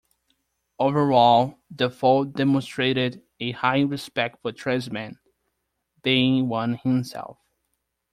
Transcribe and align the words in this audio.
Overall 0.79 1.59
Defoe 1.75 2.23
demonstrated 2.23 3.21
a 3.39 3.51
high 3.51 3.81
respect 3.81 4.41
for 4.41 4.51
tradesmen, 4.51 5.19
being 6.01 6.49
one 6.49 6.73
himself. 6.77 7.37